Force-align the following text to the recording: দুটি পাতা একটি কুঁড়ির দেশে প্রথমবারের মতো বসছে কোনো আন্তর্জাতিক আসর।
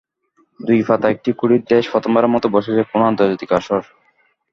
দুটি 0.59 0.83
পাতা 0.87 1.07
একটি 1.09 1.29
কুঁড়ির 1.39 1.63
দেশে 1.69 1.91
প্রথমবারের 1.93 2.33
মতো 2.35 2.47
বসছে 2.53 2.83
কোনো 2.91 3.03
আন্তর্জাতিক 3.09 3.49
আসর। 3.59 3.81